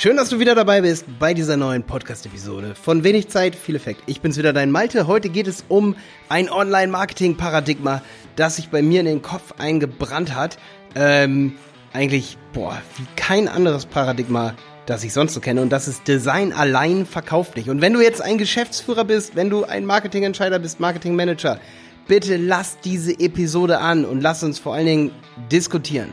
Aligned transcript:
Schön, 0.00 0.16
dass 0.16 0.28
du 0.28 0.38
wieder 0.38 0.54
dabei 0.54 0.82
bist 0.82 1.06
bei 1.18 1.34
dieser 1.34 1.56
neuen 1.56 1.82
Podcast-Episode 1.82 2.76
von 2.76 3.02
Wenig 3.02 3.30
Zeit, 3.30 3.56
viel 3.56 3.74
Effekt. 3.74 4.00
Ich 4.06 4.20
bin's 4.20 4.38
wieder, 4.38 4.52
dein 4.52 4.70
Malte. 4.70 5.08
Heute 5.08 5.28
geht 5.28 5.48
es 5.48 5.64
um 5.66 5.96
ein 6.28 6.48
Online-Marketing-Paradigma, 6.48 8.02
das 8.36 8.54
sich 8.54 8.68
bei 8.68 8.80
mir 8.80 9.00
in 9.00 9.06
den 9.06 9.22
Kopf 9.22 9.54
eingebrannt 9.58 10.36
hat. 10.36 10.56
Ähm, 10.94 11.56
eigentlich, 11.92 12.38
boah, 12.52 12.80
wie 12.96 13.06
kein 13.16 13.48
anderes 13.48 13.86
Paradigma, 13.86 14.54
das 14.86 15.02
ich 15.02 15.12
sonst 15.12 15.34
so 15.34 15.40
kenne. 15.40 15.62
Und 15.62 15.70
das 15.70 15.88
ist 15.88 16.06
Design 16.06 16.52
allein 16.52 17.04
verkauft 17.04 17.56
nicht. 17.56 17.68
Und 17.68 17.80
wenn 17.80 17.92
du 17.92 18.00
jetzt 18.00 18.22
ein 18.22 18.38
Geschäftsführer 18.38 19.04
bist, 19.04 19.34
wenn 19.34 19.50
du 19.50 19.64
ein 19.64 19.84
Marketingentscheider 19.84 20.60
bist, 20.60 20.78
Marketingmanager, 20.78 21.58
bitte 22.06 22.36
lass 22.36 22.78
diese 22.84 23.18
Episode 23.18 23.80
an 23.80 24.04
und 24.04 24.20
lass 24.20 24.44
uns 24.44 24.60
vor 24.60 24.74
allen 24.74 24.86
Dingen 24.86 25.10
diskutieren. 25.50 26.10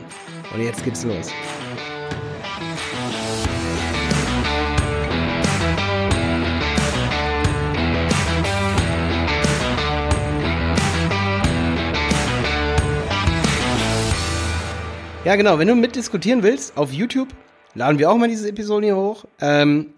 Und 0.52 0.60
jetzt 0.60 0.84
geht's 0.84 1.04
los. 1.04 1.30
Ja, 15.26 15.34
genau. 15.34 15.58
Wenn 15.58 15.66
du 15.66 15.74
mitdiskutieren 15.74 16.44
willst, 16.44 16.76
auf 16.76 16.92
YouTube 16.92 17.34
laden 17.74 17.98
wir 17.98 18.12
auch 18.12 18.16
mal 18.16 18.28
diese 18.28 18.48
Episode 18.48 18.86
hier 18.86 18.96
hoch. 18.96 19.24
Ähm, 19.40 19.88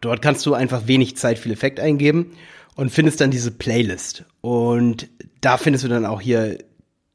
dort 0.00 0.22
kannst 0.22 0.46
du 0.46 0.54
einfach 0.54 0.86
wenig 0.86 1.18
Zeit, 1.18 1.38
viel 1.38 1.52
Effekt 1.52 1.78
eingeben 1.78 2.32
und 2.74 2.90
findest 2.90 3.20
dann 3.20 3.30
diese 3.30 3.50
Playlist. 3.50 4.24
Und 4.40 5.10
da 5.42 5.58
findest 5.58 5.84
du 5.84 5.88
dann 5.88 6.06
auch 6.06 6.22
hier 6.22 6.56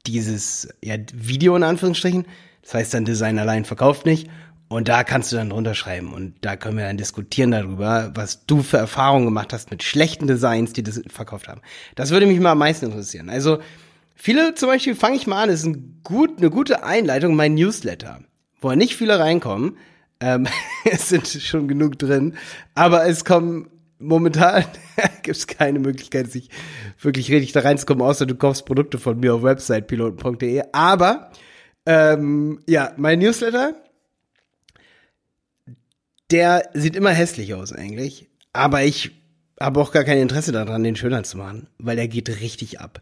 dieses 0.06 0.68
ja, 0.84 0.98
Video 1.12 1.56
in 1.56 1.64
Anführungsstrichen. 1.64 2.28
Das 2.62 2.76
heißt 2.76 2.94
dann 2.94 3.06
Design 3.06 3.40
allein 3.40 3.66
verkauft 3.66 4.06
nicht. 4.06 4.30
Und 4.68 4.88
da 4.88 5.04
kannst 5.04 5.32
du 5.32 5.38
dann 5.38 5.50
drunter 5.50 5.74
schreiben. 5.74 6.14
Und 6.14 6.36
da 6.42 6.58
können 6.58 6.78
wir 6.78 6.86
dann 6.86 6.98
diskutieren 6.98 7.50
darüber, 7.50 8.12
was 8.14 8.46
du 8.46 8.62
für 8.62 8.78
Erfahrungen 8.78 9.26
gemacht 9.26 9.52
hast 9.52 9.72
mit 9.72 9.82
schlechten 9.82 10.28
Designs, 10.28 10.74
die 10.74 10.84
das 10.84 11.02
verkauft 11.08 11.48
haben. 11.48 11.62
Das 11.96 12.12
würde 12.12 12.28
mich 12.28 12.40
mal 12.40 12.52
am 12.52 12.60
meisten 12.60 12.86
interessieren. 12.86 13.32
Also, 13.32 13.58
viele 14.18 14.56
zum 14.56 14.68
Beispiel 14.68 14.96
fange 14.96 15.16
ich 15.16 15.28
mal 15.28 15.44
an, 15.44 15.50
ist 15.50 15.66
ein 15.66 16.02
gut, 16.04 16.40
eine 16.40 16.50
gute 16.50 16.84
Einleitung, 16.84 17.36
mein 17.36 17.54
Newsletter, 17.54 18.22
wo 18.60 18.74
nicht 18.74 18.98
viele 18.98 19.20
reinkommen. 19.20 19.78
Ähm, 20.20 20.48
es 20.84 21.08
sind 21.08 21.28
schon 21.28 21.68
genug 21.68 21.98
drin, 21.98 22.36
aber 22.76 23.08
es 23.08 23.24
kommen 23.24 23.70
momentan 24.00 24.66
gibt 25.24 25.38
es 25.38 25.48
keine 25.48 25.80
Möglichkeit, 25.80 26.32
sich 26.32 26.50
wirklich 27.00 27.32
richtig 27.32 27.52
da 27.52 27.62
reinzukommen, 27.62 28.04
außer 28.04 28.26
du 28.26 28.36
kaufst 28.36 28.66
Produkte 28.66 29.00
von 29.00 29.20
mir 29.20 29.36
auf 29.36 29.44
websitepiloten.de. 29.44 30.64
Aber 30.72 31.32
ähm, 31.86 32.60
ja, 32.68 32.94
mein 32.98 33.20
Newsletter, 33.20 33.76
der 36.32 36.70
sieht 36.74 36.96
immer 36.96 37.12
hässlich 37.12 37.54
aus 37.54 37.72
eigentlich, 37.72 38.30
aber 38.54 38.84
ich 38.84 39.12
habe 39.60 39.80
auch 39.80 39.92
gar 39.92 40.04
kein 40.04 40.20
Interesse 40.20 40.52
daran, 40.52 40.84
den 40.84 40.96
schöner 40.96 41.24
zu 41.24 41.38
machen, 41.38 41.68
weil 41.78 41.96
der 41.96 42.08
geht 42.08 42.30
richtig 42.42 42.80
ab. 42.80 43.02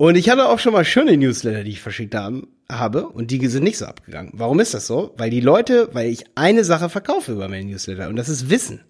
Und 0.00 0.14
ich 0.14 0.30
hatte 0.30 0.48
auch 0.48 0.58
schon 0.58 0.72
mal 0.72 0.86
schöne 0.86 1.14
Newsletter, 1.14 1.62
die 1.62 1.72
ich 1.72 1.82
verschickt 1.82 2.14
haben, 2.14 2.48
habe 2.70 3.06
und 3.06 3.30
die 3.30 3.46
sind 3.48 3.64
nicht 3.64 3.76
so 3.76 3.84
abgegangen. 3.84 4.30
Warum 4.32 4.58
ist 4.58 4.72
das 4.72 4.86
so? 4.86 5.12
Weil 5.18 5.28
die 5.28 5.42
Leute, 5.42 5.90
weil 5.92 6.08
ich 6.08 6.24
eine 6.36 6.64
Sache 6.64 6.88
verkaufe 6.88 7.32
über 7.32 7.50
meinen 7.50 7.68
Newsletter 7.68 8.08
und 8.08 8.16
das 8.16 8.30
ist 8.30 8.48
Wissen. 8.48 8.80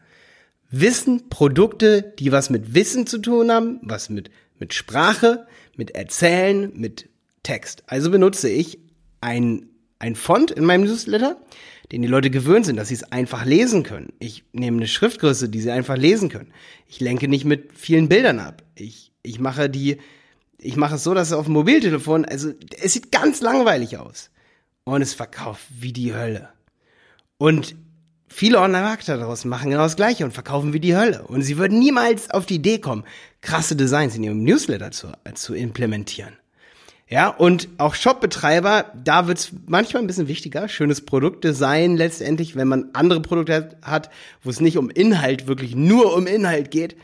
Wissen, 0.71 1.29
Produkte, 1.29 2.15
die 2.21 2.31
was 2.31 2.49
mit 2.49 2.77
Wissen 2.77 3.09
zu 3.09 3.19
tun 3.19 3.51
haben, 3.51 3.81
was 3.83 4.09
mit, 4.09 4.31
mit 4.61 4.73
Sprache, 4.73 5.49
mit 5.75 5.97
Erzählen, 5.97 6.71
mit 6.77 7.09
Text. 7.43 7.83
Also 7.89 8.13
benutze 8.13 8.49
ich 8.49 8.79
ein, 9.21 9.67
ein 9.99 10.15
Font 10.15 10.53
in 10.53 10.65
meinem 10.65 10.85
Newsletter, 10.85 11.41
den 11.91 12.03
die 12.03 12.09
Leute 12.09 12.31
gewöhnt 12.31 12.67
sind, 12.67 12.77
dass 12.77 12.87
sie 12.87 12.95
es 12.95 13.11
einfach 13.11 13.45
lesen 13.45 13.83
können. 13.83 14.13
Ich 14.21 14.45
nehme 14.53 14.77
eine 14.77 14.87
Schriftgröße, 14.87 15.49
die 15.49 15.61
sie 15.61 15.73
einfach 15.73 15.97
lesen 15.97 16.29
können. 16.29 16.53
Ich 16.87 17.01
lenke 17.01 17.27
nicht 17.27 17.45
mit 17.45 17.73
vielen 17.75 18.09
Bildern 18.09 18.39
ab. 18.39 18.63
Ich, 18.77 19.11
ich 19.25 19.41
mache 19.41 19.69
die, 19.69 19.99
ich 20.63 20.77
mache 20.77 20.97
es 20.97 21.05
so, 21.05 21.15
dass 21.15 21.29
es 21.29 21.33
auf 21.33 21.47
dem 21.47 21.55
Mobiltelefon, 21.55 22.25
also 22.25 22.53
es 22.81 22.93
sieht 22.93 23.13
ganz 23.13 23.41
langweilig 23.41 23.99
aus. 23.99 24.31
Und 24.85 25.03
es 25.03 25.15
verkauft 25.15 25.63
wie 25.79 25.93
die 25.93 26.15
Hölle. 26.15 26.49
Und 27.39 27.77
viele 28.29 28.61
Online-Marketer 28.61 29.19
daraus 29.19 29.45
machen 29.45 29.71
genau 29.71 29.83
das 29.83 29.97
Gleiche 29.97 30.25
und 30.25 30.33
verkaufen 30.33 30.73
wie 30.73 30.81
die 30.81 30.97
Hölle. 30.97 31.23
Und 31.23 31.43
sie 31.43 31.59
würden 31.59 31.79
niemals 31.79 32.31
auf 32.31 32.47
die 32.47 32.57
Idee 32.57 32.79
kommen, 32.79 33.05
krasse 33.41 33.77
Designs 33.77 34.17
in 34.17 34.25
ihrem 34.25 34.43
Newsletter 34.43 34.91
zu, 34.91 35.09
zu 35.35 35.55
implementieren. 35.55 36.35
Ja, 37.09 37.29
und 37.29 37.69
auch 37.79 37.95
Shopbetreiber, 37.95 38.93
da 39.03 39.27
wird's 39.27 39.51
manchmal 39.67 40.03
ein 40.03 40.07
bisschen 40.07 40.29
wichtiger, 40.29 40.69
schönes 40.69 41.05
Produktdesign 41.05 41.97
letztendlich, 41.97 42.55
wenn 42.55 42.69
man 42.69 42.91
andere 42.93 43.21
Produkte 43.21 43.77
hat, 43.83 44.11
wo 44.43 44.51
es 44.51 44.61
nicht 44.61 44.79
um 44.79 44.91
Inhalt, 44.91 45.49
wirklich 45.49 45.75
nur 45.75 46.15
um 46.17 46.27
Inhalt 46.27 46.71
geht 46.71 46.97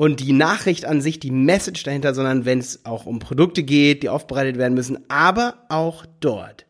und 0.00 0.20
die 0.20 0.32
Nachricht 0.32 0.86
an 0.86 1.02
sich, 1.02 1.20
die 1.20 1.30
Message 1.30 1.82
dahinter, 1.82 2.14
sondern 2.14 2.46
wenn 2.46 2.58
es 2.58 2.86
auch 2.86 3.04
um 3.04 3.18
Produkte 3.18 3.62
geht, 3.62 4.02
die 4.02 4.08
aufbereitet 4.08 4.56
werden 4.56 4.72
müssen. 4.72 5.04
Aber 5.10 5.66
auch 5.68 6.06
dort 6.20 6.64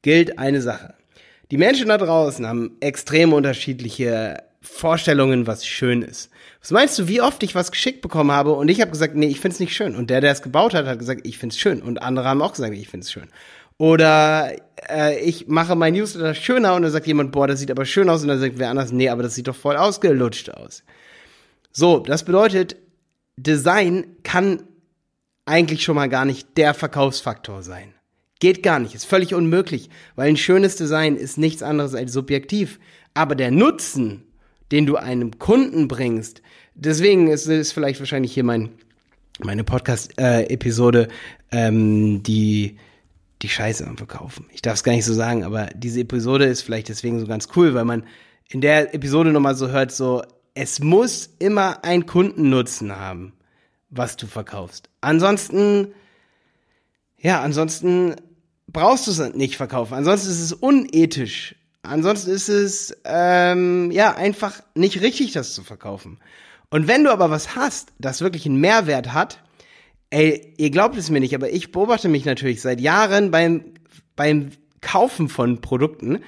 gilt 0.00 0.38
eine 0.38 0.62
Sache. 0.62 0.94
Die 1.50 1.58
Menschen 1.58 1.88
da 1.88 1.98
draußen 1.98 2.46
haben 2.46 2.78
extrem 2.80 3.34
unterschiedliche 3.34 4.38
Vorstellungen, 4.62 5.46
was 5.46 5.66
schön 5.66 6.00
ist. 6.00 6.30
Was 6.62 6.70
meinst 6.70 6.98
du, 6.98 7.06
wie 7.06 7.20
oft 7.20 7.42
ich 7.42 7.54
was 7.54 7.70
geschickt 7.70 8.00
bekommen 8.00 8.32
habe 8.32 8.52
und 8.52 8.70
ich 8.70 8.80
habe 8.80 8.92
gesagt, 8.92 9.14
nee, 9.14 9.26
ich 9.26 9.40
find's 9.40 9.60
nicht 9.60 9.76
schön. 9.76 9.94
Und 9.94 10.08
der, 10.08 10.22
der 10.22 10.32
es 10.32 10.40
gebaut 10.40 10.72
hat, 10.72 10.86
hat 10.86 10.98
gesagt, 10.98 11.26
ich 11.26 11.36
find's 11.36 11.58
schön. 11.58 11.82
Und 11.82 12.00
andere 12.00 12.28
haben 12.28 12.40
auch 12.40 12.54
gesagt, 12.54 12.72
ich 12.72 12.88
find's 12.88 13.12
schön. 13.12 13.28
Oder 13.76 14.52
äh, 14.88 15.20
ich 15.20 15.48
mache 15.48 15.76
mein 15.76 15.92
Newsletter 15.92 16.32
schöner 16.32 16.76
und 16.76 16.80
dann 16.80 16.92
sagt 16.92 17.06
jemand, 17.06 17.30
boah, 17.30 17.46
das 17.46 17.60
sieht 17.60 17.70
aber 17.70 17.84
schön 17.84 18.08
aus. 18.08 18.22
Und 18.22 18.28
dann 18.28 18.40
sagt 18.40 18.58
wer 18.58 18.70
anders, 18.70 18.90
nee, 18.90 19.10
aber 19.10 19.22
das 19.22 19.34
sieht 19.34 19.48
doch 19.48 19.54
voll 19.54 19.76
ausgelutscht 19.76 20.48
aus. 20.48 20.82
So, 21.72 22.00
das 22.00 22.24
bedeutet, 22.24 22.76
Design 23.36 24.16
kann 24.22 24.62
eigentlich 25.44 25.82
schon 25.82 25.96
mal 25.96 26.08
gar 26.08 26.24
nicht 26.24 26.56
der 26.56 26.74
Verkaufsfaktor 26.74 27.62
sein. 27.62 27.94
Geht 28.38 28.62
gar 28.62 28.78
nicht, 28.78 28.94
ist 28.94 29.04
völlig 29.04 29.34
unmöglich, 29.34 29.90
weil 30.16 30.28
ein 30.28 30.36
schönes 30.36 30.76
Design 30.76 31.16
ist 31.16 31.38
nichts 31.38 31.62
anderes 31.62 31.94
als 31.94 32.12
subjektiv. 32.12 32.78
Aber 33.12 33.34
der 33.34 33.50
Nutzen, 33.50 34.24
den 34.72 34.86
du 34.86 34.96
einem 34.96 35.38
Kunden 35.38 35.88
bringst, 35.88 36.42
deswegen 36.74 37.28
ist 37.28 37.46
es 37.46 37.72
vielleicht 37.72 38.00
wahrscheinlich 38.00 38.32
hier 38.32 38.44
mein, 38.44 38.70
meine 39.40 39.64
Podcast-Episode, 39.64 41.08
ähm, 41.50 42.22
die 42.22 42.78
die 43.42 43.48
Scheiße 43.48 43.86
am 43.86 43.96
Verkaufen. 43.96 44.46
Ich 44.52 44.62
darf 44.62 44.74
es 44.74 44.84
gar 44.84 44.92
nicht 44.92 45.04
so 45.04 45.14
sagen, 45.14 45.44
aber 45.44 45.70
diese 45.74 46.00
Episode 46.00 46.44
ist 46.44 46.62
vielleicht 46.62 46.88
deswegen 46.88 47.20
so 47.20 47.26
ganz 47.26 47.48
cool, 47.56 47.74
weil 47.74 47.84
man 47.84 48.04
in 48.48 48.60
der 48.60 48.94
Episode 48.94 49.32
nochmal 49.32 49.54
so 49.54 49.68
hört, 49.68 49.92
so, 49.92 50.22
es 50.60 50.78
muss 50.78 51.30
immer 51.38 51.84
ein 51.84 52.04
Kundennutzen 52.04 52.94
haben, 52.94 53.32
was 53.88 54.18
du 54.18 54.26
verkaufst. 54.26 54.90
Ansonsten, 55.00 55.94
ja, 57.16 57.40
ansonsten 57.40 58.14
brauchst 58.68 59.06
du 59.06 59.10
es 59.10 59.34
nicht 59.34 59.56
verkaufen. 59.56 59.94
Ansonsten 59.94 60.28
ist 60.28 60.40
es 60.40 60.52
unethisch. 60.52 61.54
Ansonsten 61.80 62.30
ist 62.30 62.50
es 62.50 62.94
ähm, 63.04 63.90
ja 63.90 64.14
einfach 64.14 64.62
nicht 64.74 65.00
richtig, 65.00 65.32
das 65.32 65.54
zu 65.54 65.62
verkaufen. 65.62 66.18
Und 66.68 66.86
wenn 66.88 67.04
du 67.04 67.10
aber 67.10 67.30
was 67.30 67.56
hast, 67.56 67.94
das 67.98 68.20
wirklich 68.20 68.44
einen 68.44 68.60
Mehrwert 68.60 69.14
hat, 69.14 69.42
ey, 70.10 70.52
ihr 70.58 70.70
glaubt 70.70 70.98
es 70.98 71.08
mir 71.08 71.20
nicht, 71.20 71.34
aber 71.34 71.50
ich 71.50 71.72
beobachte 71.72 72.10
mich 72.10 72.26
natürlich 72.26 72.60
seit 72.60 72.82
Jahren 72.82 73.30
beim 73.30 73.64
beim 74.14 74.50
Kaufen 74.82 75.30
von 75.30 75.62
Produkten. 75.62 76.18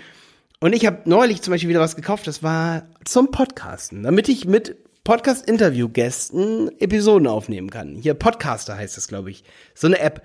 Und 0.63 0.75
ich 0.75 0.87
habe 0.87 1.01
neulich 1.07 1.43
zum 1.43 1.51
Beispiel 1.51 1.71
wieder 1.71 1.81
was 1.81 1.97
gekauft, 1.97 2.29
das 2.29 2.45
war 2.45 2.85
zum 3.05 3.33
Podcasten, 3.33 4.05
damit 4.05 4.29
ich 4.29 4.45
mit 4.45 4.77
Podcast-Interview-Gästen 5.03 6.71
Episoden 6.79 7.27
aufnehmen 7.27 7.69
kann. 7.69 7.97
Hier 7.97 8.15
Podcaster 8.15 8.77
heißt 8.77 8.97
das, 8.97 9.09
glaube 9.09 9.33
ich. 9.33 9.43
So 9.75 9.89
eine 9.89 9.99
App. 9.99 10.23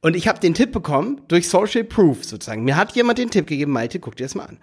Und 0.00 0.14
ich 0.14 0.28
habe 0.28 0.38
den 0.38 0.54
Tipp 0.54 0.70
bekommen 0.70 1.22
durch 1.26 1.48
Social 1.48 1.82
Proof 1.82 2.24
sozusagen. 2.24 2.62
Mir 2.62 2.76
hat 2.76 2.92
jemand 2.92 3.18
den 3.18 3.32
Tipp 3.32 3.48
gegeben, 3.48 3.72
Malte, 3.72 3.98
guck 3.98 4.14
dir 4.14 4.26
das 4.26 4.36
mal 4.36 4.44
an. 4.44 4.58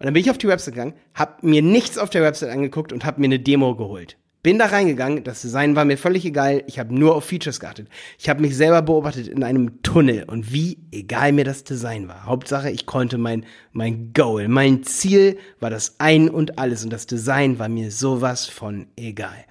Und 0.00 0.06
dann 0.06 0.12
bin 0.12 0.20
ich 0.20 0.30
auf 0.30 0.38
die 0.38 0.48
Website 0.48 0.74
gegangen, 0.74 0.94
habe 1.14 1.46
mir 1.46 1.62
nichts 1.62 1.96
auf 1.96 2.10
der 2.10 2.22
Website 2.22 2.50
angeguckt 2.50 2.92
und 2.92 3.04
habe 3.04 3.20
mir 3.20 3.26
eine 3.26 3.38
Demo 3.38 3.76
geholt. 3.76 4.16
Bin 4.44 4.58
da 4.58 4.66
reingegangen, 4.66 5.24
das 5.24 5.40
Design 5.40 5.74
war 5.74 5.86
mir 5.86 5.96
völlig 5.96 6.22
egal, 6.26 6.64
ich 6.66 6.78
habe 6.78 6.94
nur 6.94 7.16
auf 7.16 7.24
Features 7.24 7.60
geachtet. 7.60 7.88
Ich 8.18 8.28
habe 8.28 8.42
mich 8.42 8.54
selber 8.54 8.82
beobachtet 8.82 9.26
in 9.26 9.42
einem 9.42 9.80
Tunnel 9.80 10.24
und 10.24 10.52
wie 10.52 10.76
egal 10.92 11.32
mir 11.32 11.44
das 11.44 11.64
Design 11.64 12.08
war. 12.08 12.26
Hauptsache, 12.26 12.70
ich 12.70 12.84
konnte 12.84 13.16
mein 13.16 13.46
mein 13.72 14.12
Goal, 14.12 14.48
mein 14.48 14.82
Ziel 14.82 15.38
war 15.60 15.70
das 15.70 15.94
ein 15.96 16.28
und 16.28 16.58
alles 16.58 16.84
und 16.84 16.92
das 16.92 17.06
Design 17.06 17.58
war 17.58 17.70
mir 17.70 17.90
sowas 17.90 18.44
von 18.44 18.86
egal. 18.96 19.46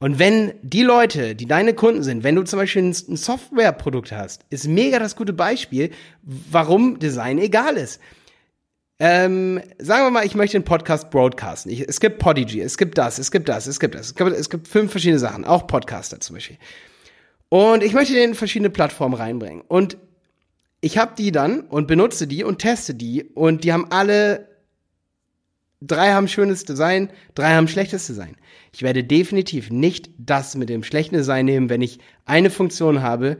Und 0.00 0.18
wenn 0.18 0.52
die 0.60 0.82
Leute, 0.82 1.34
die 1.34 1.46
deine 1.46 1.72
Kunden 1.72 2.02
sind, 2.02 2.22
wenn 2.22 2.36
du 2.36 2.42
zum 2.42 2.58
Beispiel 2.58 2.82
ein 2.82 2.92
Softwareprodukt 2.92 4.12
hast, 4.12 4.44
ist 4.50 4.68
mega 4.68 4.98
das 4.98 5.16
gute 5.16 5.32
Beispiel, 5.32 5.92
warum 6.22 6.98
Design 6.98 7.38
egal 7.38 7.78
ist. 7.78 8.02
Ähm, 8.98 9.60
sagen 9.78 10.06
wir 10.06 10.10
mal, 10.10 10.24
ich 10.24 10.34
möchte 10.34 10.56
einen 10.56 10.64
Podcast 10.64 11.10
broadcasten. 11.10 11.70
Ich, 11.70 11.86
es 11.86 12.00
gibt 12.00 12.18
Podigy, 12.18 12.60
es 12.60 12.78
gibt 12.78 12.96
das, 12.96 13.18
es 13.18 13.30
gibt 13.30 13.48
das, 13.48 13.66
es 13.66 13.78
gibt 13.78 13.94
das. 13.94 14.06
Es 14.08 14.14
gibt, 14.14 14.32
es 14.32 14.50
gibt 14.50 14.68
fünf 14.68 14.90
verschiedene 14.90 15.18
Sachen, 15.18 15.44
auch 15.44 15.66
Podcaster 15.66 16.20
zum 16.20 16.34
Beispiel. 16.34 16.58
Und 17.48 17.82
ich 17.82 17.92
möchte 17.92 18.14
den 18.14 18.30
in 18.30 18.34
verschiedene 18.34 18.70
Plattformen 18.70 19.14
reinbringen. 19.14 19.62
Und 19.68 19.98
ich 20.80 20.98
habe 20.98 21.12
die 21.16 21.30
dann 21.30 21.60
und 21.60 21.86
benutze 21.86 22.26
die 22.26 22.44
und 22.44 22.58
teste 22.58 22.94
die 22.94 23.24
und 23.24 23.64
die 23.64 23.72
haben 23.72 23.90
alle 23.90 24.48
Drei 25.82 26.12
haben 26.12 26.26
schönes 26.26 26.64
Design, 26.64 27.10
drei 27.34 27.54
haben 27.54 27.68
schlechtes 27.68 28.06
Design. 28.06 28.36
Ich 28.72 28.82
werde 28.82 29.04
definitiv 29.04 29.70
nicht 29.70 30.10
das 30.16 30.56
mit 30.56 30.70
dem 30.70 30.82
schlechten 30.82 31.16
Design 31.16 31.44
nehmen, 31.44 31.68
wenn 31.68 31.82
ich 31.82 31.98
eine 32.24 32.48
Funktion 32.48 33.02
habe, 33.02 33.38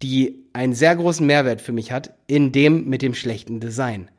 die 0.00 0.46
einen 0.52 0.74
sehr 0.74 0.94
großen 0.94 1.26
Mehrwert 1.26 1.60
für 1.60 1.72
mich 1.72 1.90
hat, 1.90 2.14
in 2.28 2.52
dem 2.52 2.88
mit 2.88 3.02
dem 3.02 3.14
schlechten 3.14 3.58
Design. 3.58 4.10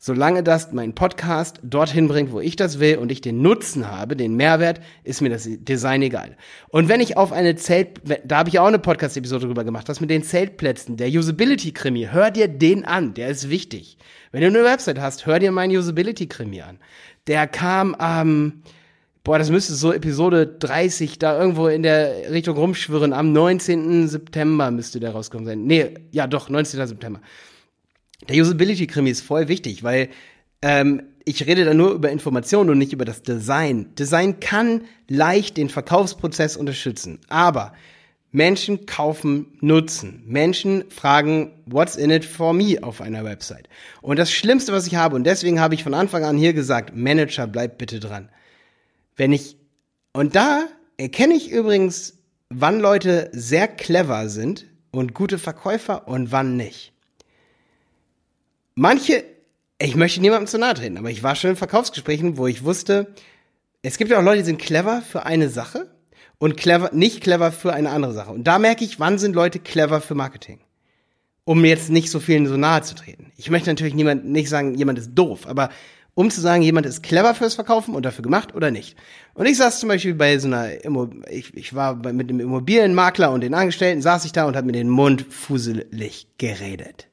Solange 0.00 0.44
das 0.44 0.70
mein 0.70 0.94
Podcast 0.94 1.58
dorthin 1.64 2.06
bringt, 2.06 2.30
wo 2.30 2.38
ich 2.38 2.54
das 2.54 2.78
will 2.78 2.98
und 2.98 3.10
ich 3.10 3.20
den 3.20 3.42
Nutzen 3.42 3.90
habe, 3.90 4.14
den 4.14 4.36
Mehrwert, 4.36 4.80
ist 5.02 5.20
mir 5.20 5.28
das 5.28 5.48
Design 5.48 6.02
egal. 6.02 6.36
Und 6.68 6.88
wenn 6.88 7.00
ich 7.00 7.16
auf 7.16 7.32
eine 7.32 7.56
Zelt, 7.56 8.00
da 8.24 8.38
habe 8.38 8.48
ich 8.48 8.60
auch 8.60 8.68
eine 8.68 8.78
Podcast-Episode 8.78 9.46
drüber 9.46 9.64
gemacht, 9.64 9.88
das 9.88 10.00
mit 10.00 10.08
den 10.08 10.22
Zeltplätzen, 10.22 10.96
der 10.96 11.08
Usability-Krimi, 11.08 12.10
hör 12.12 12.30
dir 12.30 12.46
den 12.46 12.84
an, 12.84 13.12
der 13.14 13.28
ist 13.28 13.50
wichtig. 13.50 13.98
Wenn 14.30 14.42
du 14.42 14.46
eine 14.46 14.62
Website 14.62 15.00
hast, 15.00 15.26
hör 15.26 15.40
dir 15.40 15.50
meinen 15.50 15.76
Usability-Krimi 15.76 16.62
an. 16.62 16.78
Der 17.26 17.48
kam 17.48 17.96
am, 17.96 18.28
ähm, 18.28 18.62
boah, 19.24 19.40
das 19.40 19.50
müsste 19.50 19.74
so 19.74 19.92
Episode 19.92 20.46
30 20.46 21.18
da 21.18 21.36
irgendwo 21.36 21.66
in 21.66 21.82
der 21.82 22.30
Richtung 22.30 22.56
rumschwirren, 22.56 23.12
am 23.12 23.32
19. 23.32 24.06
September 24.06 24.70
müsste 24.70 25.00
der 25.00 25.10
rauskommen 25.10 25.44
sein. 25.44 25.64
Nee, 25.64 25.94
ja 26.12 26.28
doch, 26.28 26.48
19. 26.48 26.86
September. 26.86 27.20
Der 28.26 28.36
Usability-Krimi 28.42 29.10
ist 29.10 29.20
voll 29.20 29.48
wichtig, 29.48 29.84
weil 29.84 30.08
ähm, 30.60 31.02
ich 31.24 31.46
rede 31.46 31.64
da 31.64 31.72
nur 31.72 31.92
über 31.92 32.10
Informationen 32.10 32.70
und 32.70 32.78
nicht 32.78 32.92
über 32.92 33.04
das 33.04 33.22
Design. 33.22 33.94
Design 33.94 34.40
kann 34.40 34.82
leicht 35.08 35.56
den 35.56 35.68
Verkaufsprozess 35.68 36.56
unterstützen, 36.56 37.20
aber 37.28 37.74
Menschen 38.30 38.86
kaufen 38.86 39.56
Nutzen. 39.60 40.22
Menschen 40.26 40.84
fragen, 40.90 41.52
what's 41.66 41.96
in 41.96 42.10
it 42.10 42.24
for 42.24 42.52
me 42.52 42.82
auf 42.82 43.00
einer 43.00 43.24
Website. 43.24 43.68
Und 44.02 44.18
das 44.18 44.32
Schlimmste, 44.32 44.72
was 44.72 44.86
ich 44.86 44.96
habe, 44.96 45.16
und 45.16 45.24
deswegen 45.24 45.60
habe 45.60 45.74
ich 45.74 45.84
von 45.84 45.94
Anfang 45.94 46.24
an 46.24 46.36
hier 46.36 46.52
gesagt, 46.52 46.94
Manager, 46.94 47.46
bleib 47.46 47.78
bitte 47.78 48.00
dran. 48.00 48.28
Wenn 49.16 49.32
ich, 49.32 49.56
und 50.12 50.34
da 50.34 50.64
erkenne 50.96 51.34
ich 51.34 51.50
übrigens, 51.50 52.18
wann 52.50 52.80
Leute 52.80 53.30
sehr 53.32 53.68
clever 53.68 54.28
sind 54.28 54.66
und 54.90 55.14
gute 55.14 55.38
Verkäufer 55.38 56.08
und 56.08 56.32
wann 56.32 56.56
nicht 56.56 56.92
manche, 58.78 59.24
ich 59.78 59.96
möchte 59.96 60.20
niemandem 60.20 60.46
zu 60.46 60.58
nahe 60.58 60.74
treten, 60.74 60.98
aber 60.98 61.10
ich 61.10 61.22
war 61.22 61.34
schon 61.34 61.50
in 61.50 61.56
Verkaufsgesprächen, 61.56 62.38
wo 62.38 62.46
ich 62.46 62.64
wusste, 62.64 63.08
es 63.82 63.98
gibt 63.98 64.10
ja 64.10 64.18
auch 64.18 64.22
Leute, 64.22 64.38
die 64.38 64.46
sind 64.46 64.60
clever 64.60 65.02
für 65.02 65.26
eine 65.26 65.48
Sache 65.48 65.90
und 66.38 66.56
clever, 66.56 66.90
nicht 66.92 67.20
clever 67.20 67.52
für 67.52 67.72
eine 67.72 67.90
andere 67.90 68.12
Sache. 68.12 68.30
Und 68.30 68.44
da 68.44 68.58
merke 68.58 68.84
ich, 68.84 69.00
wann 69.00 69.18
sind 69.18 69.34
Leute 69.34 69.58
clever 69.58 70.00
für 70.00 70.14
Marketing? 70.14 70.60
Um 71.44 71.64
jetzt 71.64 71.90
nicht 71.90 72.10
so 72.10 72.20
vielen 72.20 72.46
so 72.46 72.56
nahe 72.56 72.82
zu 72.82 72.94
treten. 72.94 73.32
Ich 73.36 73.50
möchte 73.50 73.70
natürlich 73.70 73.94
niemand, 73.94 74.24
nicht 74.26 74.48
sagen, 74.48 74.74
jemand 74.74 74.98
ist 74.98 75.14
doof, 75.14 75.46
aber 75.46 75.70
um 76.14 76.30
zu 76.30 76.40
sagen, 76.40 76.62
jemand 76.62 76.86
ist 76.86 77.02
clever 77.02 77.34
fürs 77.34 77.54
Verkaufen 77.54 77.94
und 77.94 78.04
dafür 78.04 78.22
gemacht 78.22 78.54
oder 78.54 78.70
nicht. 78.70 78.96
Und 79.34 79.46
ich 79.46 79.56
saß 79.56 79.80
zum 79.80 79.88
Beispiel 79.88 80.14
bei 80.14 80.38
so 80.38 80.48
einer, 80.48 80.68
ich, 81.30 81.54
ich 81.54 81.74
war 81.74 81.96
bei, 81.96 82.12
mit 82.12 82.28
einem 82.28 82.40
Immobilienmakler 82.40 83.30
und 83.30 83.40
den 83.40 83.54
Angestellten, 83.54 84.02
saß 84.02 84.24
ich 84.24 84.32
da 84.32 84.44
und 84.44 84.56
habe 84.56 84.66
mir 84.66 84.72
den 84.72 84.88
Mund 84.88 85.26
fuselig 85.30 86.26
geredet 86.38 87.07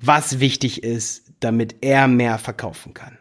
was 0.00 0.40
wichtig 0.40 0.82
ist, 0.82 1.24
damit 1.40 1.76
er 1.82 2.08
mehr 2.08 2.38
verkaufen 2.38 2.94
kann. 2.94 3.18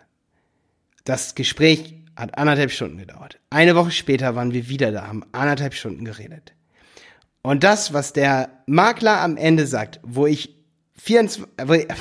Das 1.03 1.35
Gespräch 1.35 1.95
hat 2.15 2.37
anderthalb 2.37 2.71
Stunden 2.71 2.97
gedauert. 2.97 3.39
Eine 3.49 3.75
Woche 3.75 3.91
später 3.91 4.35
waren 4.35 4.53
wir 4.53 4.69
wieder 4.69 4.91
da, 4.91 5.07
haben 5.07 5.23
anderthalb 5.31 5.73
Stunden 5.73 6.05
geredet. 6.05 6.53
Und 7.41 7.63
das, 7.63 7.93
was 7.93 8.13
der 8.13 8.49
Makler 8.65 9.21
am 9.21 9.37
Ende 9.37 9.65
sagt, 9.65 9.99
wo 10.03 10.27
ich 10.27 10.55
24, 10.97 11.47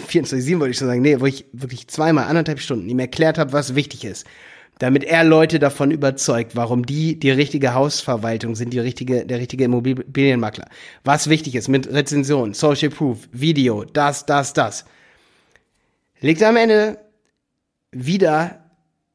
24 0.08 0.44
7 0.44 0.60
wollte 0.60 0.72
ich 0.72 0.78
schon 0.78 0.88
sagen, 0.88 1.02
nee, 1.02 1.20
wo 1.20 1.26
ich 1.26 1.46
wirklich 1.52 1.86
zweimal 1.88 2.24
anderthalb 2.24 2.60
Stunden 2.60 2.88
ihm 2.88 2.98
erklärt 2.98 3.38
habe, 3.38 3.52
was 3.52 3.76
wichtig 3.76 4.04
ist, 4.04 4.26
damit 4.78 5.04
er 5.04 5.24
Leute 5.24 5.58
davon 5.58 5.90
überzeugt, 5.90 6.54
warum 6.54 6.86
die 6.86 7.18
die 7.18 7.30
richtige 7.30 7.74
Hausverwaltung 7.74 8.54
sind, 8.54 8.72
die 8.72 8.78
richtige, 8.78 9.26
der 9.26 9.38
richtige 9.38 9.64
Immobilienmakler. 9.64 10.68
Was 11.04 11.28
wichtig 11.28 11.54
ist 11.56 11.68
mit 11.68 11.92
Rezension, 11.92 12.54
Social 12.54 12.90
Proof, 12.90 13.28
Video, 13.32 13.84
das, 13.84 14.24
das, 14.26 14.52
das. 14.52 14.84
Legt 16.20 16.42
am 16.42 16.56
Ende 16.56 16.98
wieder 17.90 18.64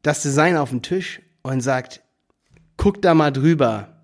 das 0.01 0.21
Design 0.21 0.57
auf 0.57 0.69
den 0.69 0.81
Tisch 0.81 1.21
und 1.43 1.61
sagt, 1.61 2.01
guck 2.77 3.01
da 3.01 3.13
mal 3.13 3.31
drüber. 3.31 4.03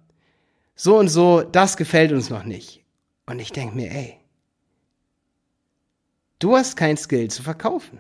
So 0.76 0.98
und 0.98 1.10
so, 1.10 1.42
das 1.42 1.76
gefällt 1.76 2.12
uns 2.12 2.30
noch 2.30 2.46
nicht. 2.46 2.86
Und 3.26 3.40
ich 3.40 3.52
denke 3.52 3.76
mir, 3.76 3.92
ey, 3.92 4.18
du 6.40 6.56
hast 6.56 6.78
kein 6.78 6.98
Skill 6.98 7.30
zu 7.30 7.44
verkaufen. 7.44 8.00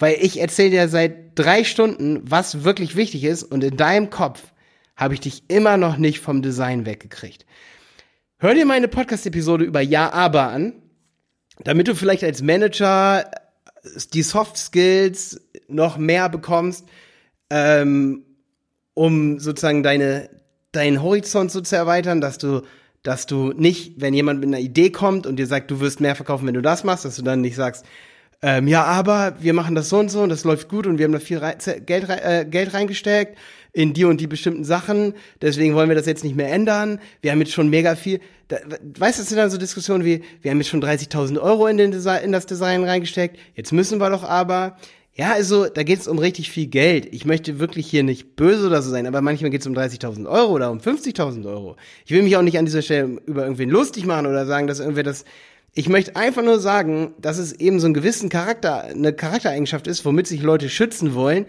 Weil 0.00 0.16
ich 0.20 0.40
erzähle 0.40 0.70
dir 0.70 0.88
seit 0.88 1.38
drei 1.38 1.62
Stunden, 1.62 2.22
was 2.24 2.64
wirklich 2.64 2.96
wichtig 2.96 3.22
ist 3.22 3.44
und 3.44 3.62
in 3.62 3.76
deinem 3.76 4.10
Kopf 4.10 4.40
habe 4.96 5.14
ich 5.14 5.20
dich 5.20 5.44
immer 5.48 5.76
noch 5.76 5.98
nicht 5.98 6.20
vom 6.20 6.42
Design 6.42 6.86
weggekriegt. 6.86 7.44
Hör 8.38 8.54
dir 8.54 8.64
meine 8.64 8.88
Podcast-Episode 8.88 9.64
über 9.64 9.82
Ja, 9.82 10.10
aber 10.12 10.48
an, 10.48 10.72
damit 11.64 11.86
du 11.86 11.94
vielleicht 11.94 12.24
als 12.24 12.40
Manager 12.40 13.30
die 14.14 14.22
Soft 14.22 14.56
Skills 14.56 15.38
noch 15.68 15.98
mehr 15.98 16.30
bekommst, 16.30 16.86
ähm, 17.50 18.24
um 18.94 19.38
sozusagen 19.38 19.82
deine, 19.82 20.30
deinen 20.72 21.02
Horizont 21.02 21.52
so 21.52 21.60
zu 21.60 21.76
erweitern, 21.76 22.22
dass 22.22 22.38
du, 22.38 22.62
dass 23.02 23.26
du 23.26 23.52
nicht, 23.52 24.00
wenn 24.00 24.14
jemand 24.14 24.40
mit 24.40 24.48
einer 24.48 24.60
Idee 24.60 24.88
kommt 24.88 25.26
und 25.26 25.36
dir 25.36 25.46
sagt, 25.46 25.70
du 25.70 25.80
wirst 25.80 26.00
mehr 26.00 26.16
verkaufen, 26.16 26.46
wenn 26.46 26.54
du 26.54 26.62
das 26.62 26.84
machst, 26.84 27.04
dass 27.04 27.16
du 27.16 27.22
dann 27.22 27.42
nicht 27.42 27.56
sagst, 27.56 27.84
ähm, 28.42 28.68
ja, 28.68 28.84
aber 28.84 29.34
wir 29.40 29.52
machen 29.52 29.74
das 29.74 29.88
so 29.88 29.98
und 29.98 30.10
so 30.10 30.22
und 30.22 30.30
das 30.30 30.44
läuft 30.44 30.68
gut 30.68 30.86
und 30.86 30.98
wir 30.98 31.04
haben 31.04 31.12
da 31.12 31.18
viel 31.18 31.38
rei 31.38 31.56
Geld, 31.84 32.08
äh, 32.08 32.46
Geld 32.48 32.72
reingesteckt 32.72 33.36
in 33.72 33.92
die 33.92 34.04
und 34.04 34.20
die 34.20 34.26
bestimmten 34.26 34.64
Sachen, 34.64 35.14
deswegen 35.42 35.74
wollen 35.74 35.88
wir 35.88 35.96
das 35.96 36.06
jetzt 36.06 36.24
nicht 36.24 36.36
mehr 36.36 36.50
ändern. 36.50 37.00
Wir 37.20 37.30
haben 37.30 37.38
jetzt 37.38 37.52
schon 37.52 37.68
mega 37.68 37.94
viel. 37.94 38.20
Da, 38.48 38.56
weißt 38.56 39.18
du, 39.18 39.22
das 39.22 39.28
sind 39.28 39.38
dann 39.38 39.50
so 39.50 39.58
Diskussionen 39.58 40.04
wie, 40.04 40.22
wir 40.42 40.50
haben 40.50 40.58
jetzt 40.58 40.70
schon 40.70 40.82
30.000 40.82 41.38
Euro 41.40 41.66
in, 41.66 41.76
den 41.76 41.92
Design, 41.92 42.24
in 42.24 42.32
das 42.32 42.46
Design 42.46 42.82
reingesteckt, 42.82 43.38
jetzt 43.54 43.72
müssen 43.72 44.00
wir 44.00 44.10
doch 44.10 44.24
aber. 44.24 44.76
Ja, 45.14 45.32
also 45.32 45.66
da 45.66 45.82
geht 45.82 45.98
es 45.98 46.08
um 46.08 46.18
richtig 46.18 46.50
viel 46.50 46.68
Geld. 46.68 47.08
Ich 47.12 47.26
möchte 47.26 47.58
wirklich 47.58 47.86
hier 47.88 48.04
nicht 48.04 48.36
böse 48.36 48.66
oder 48.66 48.80
so 48.80 48.90
sein, 48.90 49.06
aber 49.06 49.20
manchmal 49.20 49.50
geht 49.50 49.60
es 49.60 49.66
um 49.66 49.74
30.000 49.74 50.26
Euro 50.26 50.52
oder 50.52 50.70
um 50.70 50.78
50.000 50.78 51.46
Euro. 51.46 51.76
Ich 52.06 52.12
will 52.12 52.22
mich 52.22 52.36
auch 52.36 52.42
nicht 52.42 52.58
an 52.58 52.64
dieser 52.64 52.80
Stelle 52.80 53.18
über 53.26 53.42
irgendwen 53.42 53.68
lustig 53.68 54.06
machen 54.06 54.26
oder 54.26 54.46
sagen, 54.46 54.66
dass 54.66 54.80
irgendwer 54.80 55.02
das 55.02 55.24
ich 55.72 55.88
möchte 55.88 56.16
einfach 56.16 56.42
nur 56.42 56.58
sagen, 56.58 57.14
dass 57.18 57.38
es 57.38 57.52
eben 57.52 57.78
so 57.80 57.86
einen 57.86 57.94
gewissen 57.94 58.28
Charakter, 58.28 58.84
eine 58.84 59.12
Charaktereigenschaft 59.12 59.86
ist, 59.86 60.04
womit 60.04 60.26
sich 60.26 60.42
Leute 60.42 60.68
schützen 60.68 61.14
wollen, 61.14 61.46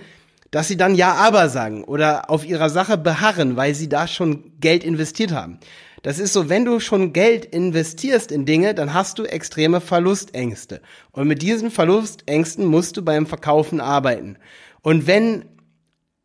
dass 0.51 0.67
sie 0.67 0.77
dann 0.77 0.95
ja 0.95 1.13
aber 1.13 1.49
sagen 1.49 1.83
oder 1.83 2.29
auf 2.29 2.45
ihrer 2.45 2.69
Sache 2.69 2.97
beharren, 2.97 3.55
weil 3.55 3.73
sie 3.73 3.89
da 3.89 4.07
schon 4.07 4.51
Geld 4.59 4.83
investiert 4.83 5.31
haben. 5.31 5.59
Das 6.03 6.19
ist 6.19 6.33
so, 6.33 6.49
wenn 6.49 6.65
du 6.65 6.79
schon 6.79 7.13
Geld 7.13 7.45
investierst 7.45 8.31
in 8.31 8.45
Dinge, 8.45 8.73
dann 8.73 8.93
hast 8.93 9.19
du 9.19 9.23
extreme 9.23 9.81
Verlustängste. 9.81 10.81
Und 11.11 11.27
mit 11.27 11.41
diesen 11.41 11.71
Verlustängsten 11.71 12.65
musst 12.65 12.97
du 12.97 13.03
beim 13.03 13.27
Verkaufen 13.27 13.79
arbeiten. 13.79 14.37
Und 14.81 15.05
wenn, 15.05 15.45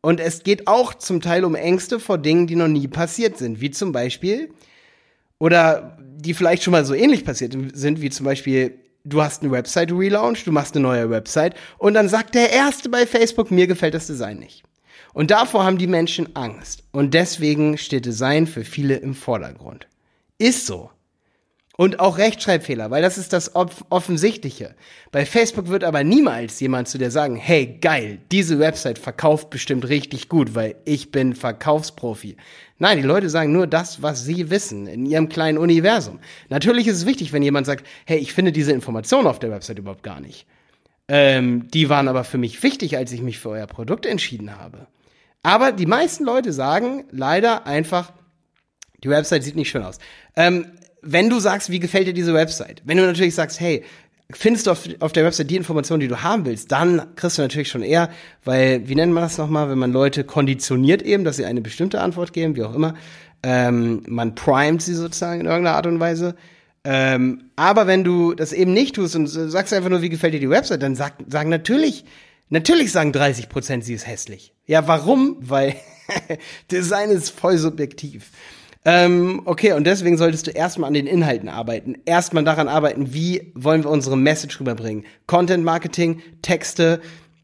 und 0.00 0.19
es 0.19 0.43
geht 0.43 0.67
auch 0.67 0.95
zum 0.95 1.21
Teil 1.21 1.45
um 1.45 1.55
Ängste 1.55 2.00
vor 2.00 2.19
Dingen, 2.19 2.47
die 2.47 2.57
noch 2.57 2.69
nie 2.69 2.88
passiert 2.88 3.37
sind, 3.37 3.61
wie 3.61 3.71
zum 3.71 3.93
Beispiel, 3.93 4.50
oder 5.38 5.99
die 6.00 6.35
vielleicht 6.35 6.62
schon 6.62 6.73
mal 6.73 6.85
so 6.85 6.95
ähnlich 6.95 7.25
passiert 7.25 7.57
sind, 7.75 8.00
wie 8.00 8.11
zum 8.11 8.25
Beispiel, 8.25 8.78
du 9.05 9.23
hast 9.23 9.43
eine 9.43 9.52
Website-Relaunch, 9.52 10.45
du 10.45 10.52
machst 10.52 10.75
eine 10.75 10.83
neue 10.83 11.11
Website 11.11 11.55
und 11.78 11.95
dann 11.95 12.09
sagt 12.09 12.35
der 12.35 12.52
Erste 12.52 12.88
bei 12.88 13.07
Facebook, 13.07 13.50
mir 13.50 13.66
gefällt 13.66 13.95
das 13.95 14.07
Design 14.07 14.38
nicht. 14.38 14.64
Und 15.12 15.31
davor 15.31 15.64
haben 15.64 15.78
die 15.78 15.87
Menschen 15.87 16.37
Angst. 16.37 16.83
Und 16.93 17.14
deswegen 17.14 17.78
steht 17.78 18.05
Design 18.05 18.47
für 18.47 18.64
viele 18.64 18.97
im 18.97 19.14
Vordergrund. 19.14 19.87
Ist 20.37 20.66
so. 20.66 20.90
Und 21.76 22.00
auch 22.00 22.16
Rechtschreibfehler, 22.16 22.90
weil 22.90 23.02
das 23.02 23.18
ist 23.18 23.35
das 23.35 23.54
Offensichtliche. 23.54 24.75
Bei 25.12 25.26
Facebook 25.26 25.68
wird 25.68 25.85
aber 25.85 26.04
niemals 26.04 26.59
jemand 26.59 26.88
zu 26.88 26.97
dir 26.97 27.11
sagen, 27.11 27.37
hey, 27.37 27.78
geil, 27.80 28.18
diese 28.33 28.59
Website 28.59 28.99
verkauft 28.99 29.50
bestimmt 29.50 29.87
richtig 29.88 30.30
gut, 30.30 30.54
weil 30.54 30.76
ich 30.87 31.12
bin 31.12 31.35
Verkaufsprofi. 31.35 32.37
Nein, 32.78 32.97
die 32.99 33.06
Leute 33.06 33.28
sagen 33.28 33.52
nur 33.52 33.66
das, 33.66 34.00
was 34.02 34.25
sie 34.25 34.49
wissen 34.49 34.87
in 34.87 35.04
ihrem 35.04 35.28
kleinen 35.28 35.59
Universum. 35.59 36.18
Natürlich 36.49 36.87
ist 36.87 36.97
es 36.97 37.06
wichtig, 37.06 37.35
wenn 37.35 37.42
jemand 37.42 37.66
sagt, 37.66 37.87
hey, 38.06 38.18
ich 38.18 38.33
finde 38.33 38.52
diese 38.52 38.73
Informationen 38.73 39.26
auf 39.26 39.38
der 39.38 39.50
Website 39.50 39.78
überhaupt 39.78 40.02
gar 40.02 40.21
nicht. 40.21 40.47
Ähm, 41.09 41.68
die 41.68 41.88
waren 41.88 42.09
aber 42.09 42.25
für 42.25 42.38
mich 42.38 42.62
wichtig, 42.62 42.97
als 42.97 43.12
ich 43.12 43.21
mich 43.21 43.38
für 43.38 43.50
euer 43.50 43.66
Produkt 43.66 44.06
entschieden 44.06 44.56
habe. 44.56 44.87
Aber 45.42 45.73
die 45.73 45.87
meisten 45.87 46.25
Leute 46.25 46.52
sagen 46.52 47.04
leider 47.11 47.66
einfach, 47.66 48.12
die 49.04 49.11
Website 49.11 49.45
sieht 49.45 49.56
nicht 49.56 49.71
schön 49.71 49.85
aus. 49.85 49.99
Ähm, 50.35 50.66
wenn 51.07 51.31
du 51.31 51.39
sagst, 51.41 51.71
wie 51.71 51.81
gefällt 51.81 52.07
dir 52.07 52.13
diese 52.13 52.35
Website? 52.35 52.83
Wenn 52.85 52.97
du 52.97 53.05
natürlich 53.05 53.35
sagst, 53.35 53.61
hey, 53.61 53.85
findest 54.31 54.67
du 54.67 54.73
auf, 54.73 54.89
auf 55.01 55.13
der 55.13 55.25
Website 55.25 55.51
die 55.51 55.57
Informationen, 55.57 56.01
die 56.01 56.09
du 56.09 56.23
haben 56.23 56.45
willst, 56.45 56.73
dann 56.73 57.15
kriegst 57.17 57.39
du 57.39 57.43
natürlich 57.43 57.69
schon 57.69 57.83
eher, 57.83 58.11
weil, 58.45 58.89
wie 58.89 58.95
nennt 58.95 59.13
man 59.13 59.23
das 59.23 59.39
nochmal, 59.39 59.71
wenn 59.71 59.79
man 59.79 59.93
Leute 59.93 60.25
konditioniert 60.25 61.03
eben, 61.03 61.25
dass 61.25 61.37
sie 61.37 61.45
eine 61.45 61.61
bestimmte 61.61 62.01
Antwort 62.01 62.33
geben, 62.33 62.57
wie 62.57 62.65
auch 62.65 62.75
immer, 62.75 62.95
ähm, 63.43 64.03
man 64.09 64.35
primet 64.35 64.83
sie 64.83 64.95
sozusagen 64.95 65.41
in 65.41 65.47
irgendeiner 65.47 65.77
Art 65.77 65.87
und 65.87 66.01
Weise. 66.01 66.35
Ähm, 66.85 67.51
aber 67.57 67.87
wenn 67.87 68.05
du 68.05 68.35
das 68.35 68.53
eben 68.53 68.73
nicht 68.73 68.97
tust 68.97 69.17
und 69.17 69.27
sagst 69.27 69.73
einfach 69.73 69.91
nur, 69.91 70.03
wie 70.03 70.09
gefällt 70.09 70.35
dir 70.35 70.41
die 70.41 70.51
Website, 70.51 70.83
dann 70.83 70.95
sag, 70.95 71.15
sagen 71.29 71.51
natürlich 71.51 72.05
Natürlich 72.49 72.93
sagen 72.93 73.13
30 73.13 73.49
Prozent, 73.49 73.85
sie 73.85 73.95
ist 73.95 74.07
hässlich. 74.07 74.53
Ja, 74.67 74.87
warum? 74.87 75.37
Weil 75.41 75.75
Design 76.71 77.11
ist 77.11 77.31
voll 77.31 77.59
subjektiv. 77.59 78.31
Ähm, 78.88 79.43
okay, 79.47 79.73
und 79.73 79.85
deswegen 79.85 80.16
solltest 80.16 80.47
du 80.47 80.52
erstmal 80.52 80.87
an 80.87 80.95
den 80.95 81.09
Inhalten 81.09 81.49
arbeiten. 81.49 81.97
Erstmal 82.05 82.45
daran 82.45 82.69
arbeiten, 82.69 83.12
wie 83.12 83.50
wollen 83.57 83.83
wir 83.83 83.90
unsere 83.90 84.16
Message 84.16 84.61
rüberbringen. 84.61 85.05
Content 85.26 85.64
Marketing, 85.64 86.23
Texte, 86.40 87.00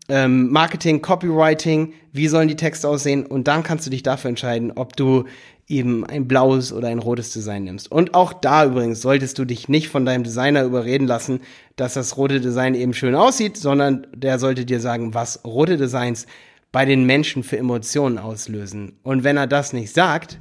ähm, 0.09 0.53
Marketing, 0.53 1.03
Copywriting, 1.03 1.95
wie 2.13 2.29
sollen 2.29 2.47
die 2.47 2.55
Texte 2.55 2.89
aussehen? 2.89 3.27
Und 3.27 3.49
dann 3.49 3.65
kannst 3.65 3.85
du 3.85 3.91
dich 3.91 4.05
dafür 4.05 4.29
entscheiden, 4.29 4.71
ob 4.71 4.95
du 4.95 5.25
eben 5.67 6.07
ein 6.07 6.29
blaues 6.29 6.73
oder 6.73 6.87
ein 6.87 7.01
rotes 7.01 7.33
Design 7.33 7.65
nimmst. 7.65 7.91
Und 7.91 8.15
auch 8.15 8.33
da 8.33 8.65
übrigens 8.65 9.01
solltest 9.01 9.37
du 9.37 9.45
dich 9.45 9.69
nicht 9.69 9.89
von 9.89 10.07
deinem 10.07 10.23
Designer 10.23 10.63
überreden 10.63 11.09
lassen, 11.09 11.41
dass 11.75 11.95
das 11.95 12.17
rote 12.17 12.41
Design 12.41 12.77
eben 12.77 12.95
schön 12.95 13.17
aussieht, 13.17 13.57
sondern 13.57 14.07
der 14.15 14.39
sollte 14.39 14.65
dir 14.65 14.79
sagen, 14.79 15.13
was 15.13 15.45
rote 15.45 15.77
Designs 15.77 16.27
bei 16.71 16.85
den 16.85 17.05
Menschen 17.05 17.43
für 17.43 17.59
Emotionen 17.59 18.19
auslösen. 18.19 18.93
Und 19.03 19.25
wenn 19.25 19.37
er 19.37 19.49
das 19.49 19.73
nicht 19.73 19.93
sagt, 19.93 20.39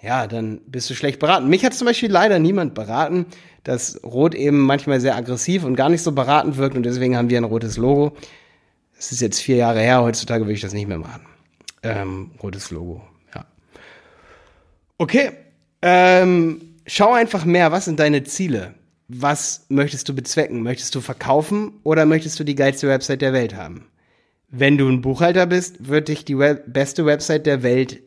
ja, 0.00 0.26
dann 0.26 0.60
bist 0.66 0.88
du 0.90 0.94
schlecht 0.94 1.18
beraten. 1.18 1.48
Mich 1.48 1.64
hat 1.64 1.74
zum 1.74 1.86
Beispiel 1.86 2.10
leider 2.10 2.38
niemand 2.38 2.74
beraten, 2.74 3.26
dass 3.64 4.02
Rot 4.04 4.34
eben 4.34 4.60
manchmal 4.60 5.00
sehr 5.00 5.16
aggressiv 5.16 5.64
und 5.64 5.76
gar 5.76 5.88
nicht 5.88 6.02
so 6.02 6.12
beratend 6.12 6.56
wirkt 6.56 6.76
und 6.76 6.84
deswegen 6.84 7.16
haben 7.16 7.30
wir 7.30 7.38
ein 7.38 7.44
rotes 7.44 7.76
Logo. 7.76 8.16
Das 8.96 9.12
ist 9.12 9.20
jetzt 9.20 9.40
vier 9.40 9.56
Jahre 9.56 9.80
her, 9.80 10.02
heutzutage 10.02 10.44
würde 10.44 10.54
ich 10.54 10.60
das 10.60 10.72
nicht 10.72 10.88
mehr 10.88 10.98
machen. 10.98 11.26
Ähm, 11.82 12.30
rotes 12.42 12.70
Logo, 12.70 13.02
ja. 13.34 13.44
Okay, 14.98 15.30
ähm, 15.82 16.60
schau 16.86 17.12
einfach 17.12 17.44
mehr, 17.44 17.72
was 17.72 17.84
sind 17.84 18.00
deine 18.00 18.24
Ziele? 18.24 18.74
Was 19.08 19.66
möchtest 19.68 20.08
du 20.08 20.14
bezwecken? 20.14 20.62
Möchtest 20.62 20.94
du 20.94 21.00
verkaufen 21.00 21.72
oder 21.82 22.04
möchtest 22.04 22.38
du 22.38 22.44
die 22.44 22.54
geilste 22.54 22.88
Website 22.88 23.22
der 23.22 23.32
Welt 23.32 23.56
haben? 23.56 23.86
Wenn 24.50 24.78
du 24.78 24.88
ein 24.88 25.02
Buchhalter 25.02 25.46
bist, 25.46 25.88
wird 25.88 26.08
dich 26.08 26.24
die 26.24 26.38
Web 26.38 26.64
beste 26.66 27.04
Website 27.06 27.46
der 27.46 27.62
Welt 27.62 28.00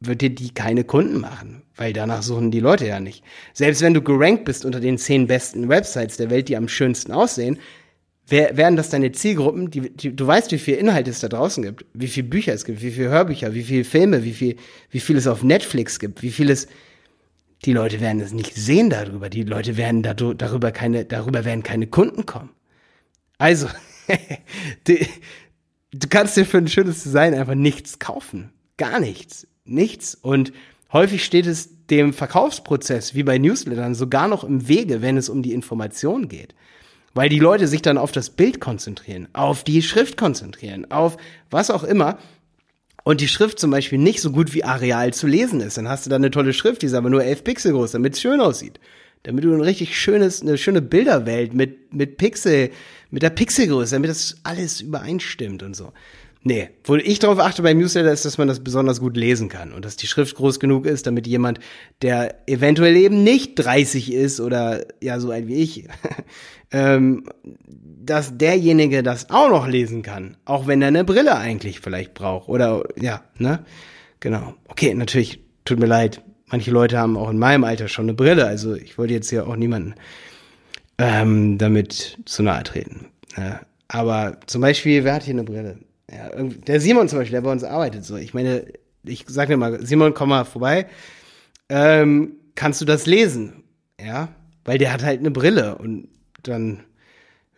wird 0.00 0.20
dir 0.20 0.30
die 0.30 0.52
keine 0.52 0.84
Kunden 0.84 1.20
machen, 1.20 1.62
weil 1.76 1.92
danach 1.92 2.22
suchen 2.22 2.50
die 2.50 2.60
Leute 2.60 2.86
ja 2.86 3.00
nicht. 3.00 3.24
Selbst 3.52 3.82
wenn 3.82 3.94
du 3.94 4.02
gerankt 4.02 4.44
bist 4.44 4.64
unter 4.64 4.80
den 4.80 4.98
zehn 4.98 5.26
besten 5.26 5.68
Websites 5.68 6.16
der 6.16 6.30
Welt, 6.30 6.48
die 6.48 6.56
am 6.56 6.68
schönsten 6.68 7.12
aussehen, 7.12 7.58
wer, 8.26 8.56
werden 8.56 8.76
das 8.76 8.90
deine 8.90 9.12
Zielgruppen, 9.12 9.70
die, 9.70 9.90
die, 9.90 10.14
du 10.14 10.26
weißt, 10.26 10.52
wie 10.52 10.58
viel 10.58 10.74
Inhalt 10.74 11.08
es 11.08 11.20
da 11.20 11.28
draußen 11.28 11.62
gibt, 11.62 11.84
wie 11.94 12.08
viel 12.08 12.22
Bücher 12.22 12.54
es 12.54 12.64
gibt, 12.64 12.82
wie 12.82 12.90
viel 12.90 13.08
Hörbücher, 13.08 13.54
wie 13.54 13.62
viel 13.62 13.84
Filme, 13.84 14.24
wie 14.24 14.32
viel, 14.32 14.56
wie 14.90 15.00
viel 15.00 15.16
es 15.16 15.26
auf 15.26 15.42
Netflix 15.42 15.98
gibt, 15.98 16.22
wie 16.22 16.30
viel 16.30 16.50
es, 16.50 16.68
die 17.64 17.72
Leute 17.72 18.00
werden 18.00 18.20
es 18.20 18.32
nicht 18.32 18.54
sehen 18.54 18.90
darüber, 18.90 19.30
die 19.30 19.42
Leute 19.42 19.76
werden 19.76 20.02
darüber 20.02 20.72
keine, 20.72 21.04
darüber 21.04 21.44
werden 21.44 21.62
keine 21.62 21.86
Kunden 21.86 22.26
kommen. 22.26 22.50
Also, 23.38 23.68
die, 24.86 25.06
du 25.92 26.08
kannst 26.08 26.36
dir 26.36 26.44
für 26.44 26.58
ein 26.58 26.68
schönes 26.68 27.02
Design 27.02 27.34
einfach 27.34 27.54
nichts 27.54 27.98
kaufen. 27.98 28.52
Gar 28.76 29.00
nichts 29.00 29.46
nichts. 29.64 30.14
Und 30.14 30.52
häufig 30.92 31.24
steht 31.24 31.46
es 31.46 31.86
dem 31.86 32.12
Verkaufsprozess, 32.12 33.14
wie 33.14 33.22
bei 33.22 33.38
Newslettern, 33.38 33.94
sogar 33.94 34.28
noch 34.28 34.44
im 34.44 34.68
Wege, 34.68 35.02
wenn 35.02 35.16
es 35.16 35.28
um 35.28 35.42
die 35.42 35.52
Information 35.52 36.28
geht. 36.28 36.54
Weil 37.14 37.28
die 37.28 37.38
Leute 37.38 37.68
sich 37.68 37.82
dann 37.82 37.98
auf 37.98 38.12
das 38.12 38.30
Bild 38.30 38.60
konzentrieren, 38.60 39.28
auf 39.32 39.62
die 39.62 39.82
Schrift 39.82 40.16
konzentrieren, 40.16 40.90
auf 40.90 41.16
was 41.50 41.70
auch 41.70 41.84
immer. 41.84 42.18
Und 43.04 43.20
die 43.20 43.28
Schrift 43.28 43.58
zum 43.58 43.70
Beispiel 43.70 43.98
nicht 43.98 44.20
so 44.20 44.32
gut 44.32 44.54
wie 44.54 44.64
Areal 44.64 45.12
zu 45.12 45.26
lesen 45.26 45.60
ist. 45.60 45.76
Dann 45.76 45.88
hast 45.88 46.06
du 46.06 46.10
da 46.10 46.16
eine 46.16 46.30
tolle 46.30 46.54
Schrift, 46.54 46.82
die 46.82 46.86
ist 46.86 46.94
aber 46.94 47.10
nur 47.10 47.22
elf 47.22 47.44
Pixel 47.44 47.72
groß, 47.72 47.92
damit 47.92 48.14
es 48.14 48.20
schön 48.20 48.40
aussieht. 48.40 48.80
Damit 49.24 49.44
du 49.44 49.54
ein 49.54 49.60
richtig 49.60 49.98
schönes, 49.98 50.42
eine 50.42 50.58
schöne 50.58 50.82
Bilderwelt 50.82 51.54
mit, 51.54 51.94
mit 51.94 52.16
Pixel, 52.16 52.70
mit 53.10 53.22
der 53.22 53.30
Pixelgröße, 53.30 53.94
damit 53.94 54.10
das 54.10 54.38
alles 54.42 54.80
übereinstimmt 54.80 55.62
und 55.62 55.76
so. 55.76 55.92
Nee, 56.46 56.68
wo 56.84 56.96
ich 56.96 57.18
darauf 57.20 57.38
achte 57.38 57.62
beim 57.62 57.78
Newsletter 57.78 58.12
ist, 58.12 58.26
dass 58.26 58.36
man 58.36 58.48
das 58.48 58.62
besonders 58.62 59.00
gut 59.00 59.16
lesen 59.16 59.48
kann 59.48 59.72
und 59.72 59.82
dass 59.82 59.96
die 59.96 60.06
Schrift 60.06 60.36
groß 60.36 60.60
genug 60.60 60.84
ist, 60.84 61.06
damit 61.06 61.26
jemand, 61.26 61.58
der 62.02 62.46
eventuell 62.46 62.96
eben 62.96 63.24
nicht 63.24 63.54
30 63.54 64.12
ist 64.12 64.40
oder 64.40 64.84
ja 65.02 65.20
so 65.20 65.30
alt 65.30 65.46
wie 65.48 65.54
ich, 65.54 65.88
ähm, 66.70 67.24
dass 67.66 68.36
derjenige 68.36 69.02
das 69.02 69.30
auch 69.30 69.48
noch 69.48 69.66
lesen 69.66 70.02
kann, 70.02 70.36
auch 70.44 70.66
wenn 70.66 70.82
er 70.82 70.88
eine 70.88 71.04
Brille 71.04 71.34
eigentlich 71.34 71.80
vielleicht 71.80 72.12
braucht 72.12 72.50
oder 72.50 72.84
ja, 73.00 73.24
ne? 73.38 73.64
Genau. 74.20 74.54
Okay, 74.68 74.94
natürlich 74.94 75.40
tut 75.64 75.78
mir 75.78 75.86
leid, 75.86 76.22
manche 76.48 76.70
Leute 76.70 76.98
haben 76.98 77.16
auch 77.16 77.30
in 77.30 77.38
meinem 77.38 77.64
Alter 77.64 77.88
schon 77.88 78.04
eine 78.04 78.14
Brille, 78.14 78.44
also 78.44 78.74
ich 78.74 78.98
wollte 78.98 79.14
jetzt 79.14 79.30
hier 79.30 79.48
auch 79.48 79.56
niemanden 79.56 79.94
ähm, 80.98 81.56
damit 81.56 82.18
zu 82.26 82.42
nahe 82.42 82.64
treten. 82.64 83.06
Ne? 83.34 83.60
Aber 83.88 84.36
zum 84.46 84.60
Beispiel, 84.60 85.04
wer 85.04 85.14
hat 85.14 85.22
hier 85.22 85.32
eine 85.32 85.44
Brille? 85.44 85.78
Ja, 86.10 86.30
der 86.34 86.80
Simon 86.80 87.08
zum 87.08 87.18
Beispiel, 87.18 87.36
der 87.36 87.42
bei 87.42 87.52
uns 87.52 87.64
arbeitet 87.64 88.04
so. 88.04 88.16
Ich 88.16 88.34
meine, 88.34 88.66
ich 89.04 89.24
sag 89.26 89.48
dir 89.48 89.56
mal, 89.56 89.84
Simon, 89.84 90.14
komm 90.14 90.30
mal 90.30 90.44
vorbei. 90.44 90.86
Ähm, 91.68 92.36
kannst 92.54 92.80
du 92.80 92.84
das 92.84 93.06
lesen? 93.06 93.64
Ja, 94.00 94.28
weil 94.64 94.78
der 94.78 94.92
hat 94.92 95.02
halt 95.02 95.20
eine 95.20 95.30
Brille 95.30 95.76
und 95.78 96.08
dann, 96.42 96.84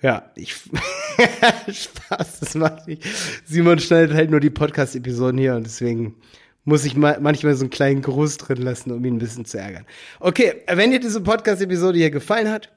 ja, 0.01 0.31
ich 0.37 0.55
Spaß, 1.69 2.41
das 2.41 2.55
macht 2.55 2.87
nicht. 2.87 3.05
Simon 3.45 3.79
schneidet 3.79 4.15
halt 4.15 4.31
nur 4.31 4.41
die 4.41 4.51
Podcast-Episoden 4.51 5.39
hier 5.39 5.57
und 5.57 5.65
deswegen 5.65 6.17
muss 6.65 6.85
ich 6.85 6.97
mal, 6.97 7.19
manchmal 7.21 7.55
so 7.55 7.63
einen 7.63 7.71
kleinen 7.71 8.03
Gruß 8.03 8.39
drin 8.39 8.59
lassen, 8.59 8.91
um 8.91 9.05
ihn 9.05 9.17
ein 9.17 9.19
bisschen 9.19 9.45
zu 9.45 9.59
ärgern. 9.59 9.87
Okay, 10.21 10.63
wenn 10.69 10.91
dir 10.91 11.01
diese 11.01 11.21
Podcast-Episode 11.21 11.99
hier 11.99 12.11
gefallen 12.11 12.51
hat 12.51 12.73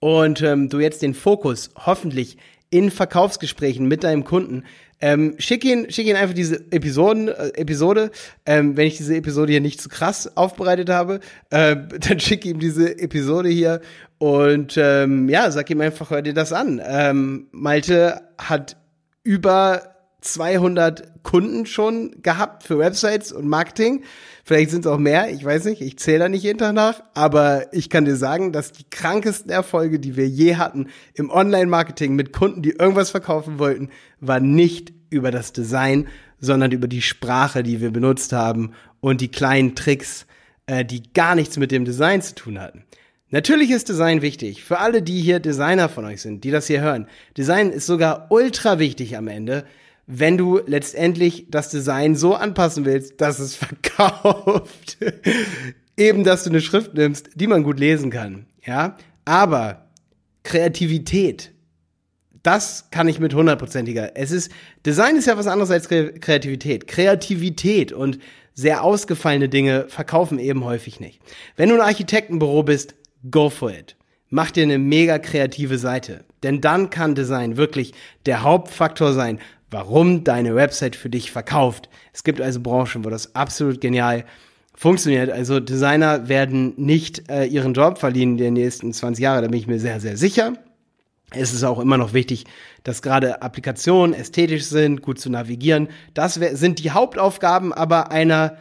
und 0.00 0.42
ähm, 0.42 0.68
du 0.68 0.80
jetzt 0.80 1.02
den 1.02 1.14
Fokus 1.14 1.70
hoffentlich 1.76 2.38
in 2.74 2.90
Verkaufsgesprächen 2.90 3.86
mit 3.86 4.02
deinem 4.02 4.24
Kunden. 4.24 4.64
Ähm, 5.00 5.36
schick 5.38 5.64
ihn, 5.64 5.92
schick 5.92 6.08
ihn 6.08 6.16
einfach 6.16 6.34
diese 6.34 6.56
Episoden, 6.72 7.28
äh, 7.28 7.50
Episode. 7.54 8.10
Ähm, 8.46 8.76
wenn 8.76 8.88
ich 8.88 8.96
diese 8.96 9.14
Episode 9.14 9.52
hier 9.52 9.60
nicht 9.60 9.80
zu 9.80 9.88
krass 9.88 10.36
aufbereitet 10.36 10.90
habe, 10.90 11.20
äh, 11.50 11.76
dann 12.00 12.18
schick 12.18 12.44
ihm 12.44 12.58
diese 12.58 12.98
Episode 12.98 13.48
hier 13.48 13.80
und 14.18 14.74
ähm, 14.76 15.28
ja, 15.28 15.52
sag 15.52 15.70
ihm 15.70 15.82
einfach, 15.82 16.10
hör 16.10 16.20
dir 16.20 16.34
das 16.34 16.52
an. 16.52 16.82
Ähm, 16.84 17.46
Malte 17.52 18.22
hat 18.38 18.76
über 19.22 19.93
200 20.24 21.22
Kunden 21.22 21.66
schon 21.66 22.22
gehabt 22.22 22.62
für 22.62 22.78
Websites 22.78 23.30
und 23.30 23.46
Marketing. 23.46 24.04
Vielleicht 24.42 24.70
sind 24.70 24.84
es 24.84 24.90
auch 24.90 24.98
mehr, 24.98 25.30
ich 25.30 25.44
weiß 25.44 25.64
nicht, 25.66 25.80
ich 25.80 25.98
zähle 25.98 26.20
da 26.20 26.28
nicht 26.28 26.42
jeden 26.42 26.58
Tag 26.58 26.74
nach, 26.74 27.02
aber 27.14 27.72
ich 27.72 27.90
kann 27.90 28.04
dir 28.04 28.16
sagen, 28.16 28.52
dass 28.52 28.72
die 28.72 28.84
krankesten 28.90 29.50
Erfolge, 29.50 30.00
die 30.00 30.16
wir 30.16 30.26
je 30.26 30.56
hatten 30.56 30.88
im 31.14 31.30
Online-Marketing 31.30 32.14
mit 32.14 32.32
Kunden, 32.32 32.62
die 32.62 32.70
irgendwas 32.70 33.10
verkaufen 33.10 33.58
wollten, 33.58 33.90
war 34.20 34.40
nicht 34.40 34.92
über 35.10 35.30
das 35.30 35.52
Design, 35.52 36.08
sondern 36.40 36.72
über 36.72 36.88
die 36.88 37.02
Sprache, 37.02 37.62
die 37.62 37.80
wir 37.80 37.90
benutzt 37.90 38.32
haben 38.32 38.72
und 39.00 39.20
die 39.20 39.30
kleinen 39.30 39.74
Tricks, 39.74 40.26
äh, 40.66 40.84
die 40.84 41.02
gar 41.12 41.34
nichts 41.34 41.58
mit 41.58 41.70
dem 41.70 41.84
Design 41.84 42.22
zu 42.22 42.34
tun 42.34 42.60
hatten. 42.60 42.84
Natürlich 43.30 43.70
ist 43.70 43.88
Design 43.88 44.22
wichtig. 44.22 44.62
Für 44.62 44.78
alle, 44.78 45.02
die 45.02 45.20
hier 45.20 45.40
Designer 45.40 45.88
von 45.88 46.04
euch 46.04 46.22
sind, 46.22 46.44
die 46.44 46.50
das 46.50 46.66
hier 46.66 46.80
hören. 46.80 47.08
Design 47.36 47.70
ist 47.70 47.86
sogar 47.86 48.26
ultra 48.30 48.78
wichtig 48.78 49.16
am 49.16 49.28
Ende 49.28 49.64
wenn 50.06 50.36
du 50.36 50.60
letztendlich 50.66 51.46
das 51.50 51.70
Design 51.70 52.14
so 52.14 52.34
anpassen 52.34 52.84
willst, 52.84 53.20
dass 53.20 53.38
es 53.38 53.56
verkauft. 53.56 54.98
Eben, 55.96 56.24
dass 56.24 56.44
du 56.44 56.50
eine 56.50 56.60
Schrift 56.60 56.94
nimmst, 56.94 57.30
die 57.34 57.46
man 57.46 57.62
gut 57.62 57.78
lesen 57.78 58.10
kann. 58.10 58.46
Ja, 58.66 58.96
aber 59.24 59.88
Kreativität, 60.42 61.52
das 62.42 62.90
kann 62.90 63.08
ich 63.08 63.20
mit 63.20 63.34
hundertprozentiger. 63.34 64.16
Es 64.16 64.30
ist, 64.30 64.50
Design 64.84 65.16
ist 65.16 65.26
ja 65.26 65.38
was 65.38 65.46
anderes 65.46 65.70
als 65.70 65.88
Kreativität. 65.88 66.86
Kreativität 66.86 67.92
und 67.92 68.18
sehr 68.54 68.84
ausgefallene 68.84 69.48
Dinge 69.48 69.86
verkaufen 69.88 70.38
eben 70.38 70.64
häufig 70.64 71.00
nicht. 71.00 71.20
Wenn 71.56 71.70
du 71.70 71.76
ein 71.76 71.80
Architektenbüro 71.80 72.62
bist, 72.62 72.94
go 73.30 73.50
for 73.50 73.70
it. 73.70 73.96
Mach 74.30 74.50
dir 74.50 74.64
eine 74.64 74.78
mega 74.78 75.18
kreative 75.18 75.78
Seite. 75.78 76.24
Denn 76.42 76.60
dann 76.60 76.90
kann 76.90 77.14
Design 77.14 77.56
wirklich 77.56 77.94
der 78.26 78.42
Hauptfaktor 78.42 79.12
sein, 79.12 79.40
warum 79.74 80.22
deine 80.22 80.54
Website 80.54 80.94
für 80.94 81.10
dich 81.10 81.32
verkauft. 81.32 81.88
Es 82.12 82.22
gibt 82.22 82.40
also 82.40 82.60
Branchen, 82.60 83.04
wo 83.04 83.10
das 83.10 83.34
absolut 83.34 83.80
genial 83.80 84.24
funktioniert. 84.72 85.30
Also 85.30 85.58
Designer 85.58 86.28
werden 86.28 86.74
nicht 86.76 87.28
äh, 87.28 87.44
ihren 87.44 87.74
Job 87.74 87.98
verlieren 87.98 88.32
in 88.32 88.36
den 88.38 88.54
nächsten 88.54 88.92
20 88.92 89.20
Jahren, 89.22 89.42
da 89.42 89.48
bin 89.48 89.58
ich 89.58 89.66
mir 89.66 89.80
sehr, 89.80 89.98
sehr 89.98 90.16
sicher. 90.16 90.54
Es 91.30 91.52
ist 91.52 91.64
auch 91.64 91.80
immer 91.80 91.96
noch 91.96 92.12
wichtig, 92.12 92.44
dass 92.84 93.02
gerade 93.02 93.42
Applikationen 93.42 94.14
ästhetisch 94.14 94.66
sind, 94.66 95.02
gut 95.02 95.18
zu 95.18 95.28
navigieren. 95.28 95.88
Das 96.14 96.34
sind 96.34 96.78
die 96.78 96.92
Hauptaufgaben 96.92 97.72
aber 97.72 98.12
einer 98.12 98.56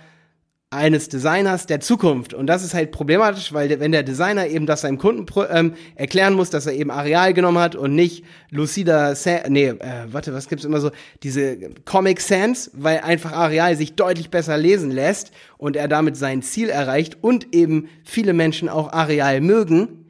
eines 0.74 1.10
Designers 1.10 1.68
der 1.68 1.80
Zukunft. 1.80 2.34
Und 2.34 2.48
das 2.48 2.64
ist 2.64 2.74
halt 2.74 2.92
problematisch, 2.92 3.54
weil 3.54 3.80
wenn 3.80 3.92
der 3.92 4.04
Designer 4.04 4.48
eben 4.48 4.66
das 4.66 4.82
seinem 4.82 4.98
Kunden 4.98 5.26
ähm, 5.50 5.74
erklären 5.96 6.34
muss, 6.34 6.50
dass 6.50 6.66
er 6.66 6.74
eben 6.74 6.92
Areal 6.92 7.34
genommen 7.34 7.60
hat 7.60 7.76
und 7.76 7.96
nicht 7.96 8.24
Lucida, 8.50 9.16
Sa 9.16 9.42
nee, 9.48 9.68
äh, 9.68 9.78
warte, 10.08 10.34
was 10.34 10.48
gibt's 10.48 10.66
immer 10.66 10.80
so, 10.80 10.92
diese 11.24 11.58
Comic 11.86 12.20
Sans, 12.20 12.72
weil 12.74 13.00
einfach 13.00 13.32
Areal 13.32 13.76
sich 13.76 13.96
deutlich 13.96 14.30
besser 14.30 14.58
lesen 14.58 14.92
lässt 14.92 15.32
und 15.58 15.76
er 15.76 15.88
damit 15.88 16.18
sein 16.18 16.42
Ziel 16.42 16.70
erreicht 16.70 17.18
und 17.22 17.54
eben 17.54 17.90
viele 18.04 18.34
Menschen 18.34 18.70
auch 18.70 18.92
Areal 18.92 19.42
mögen, 19.42 20.03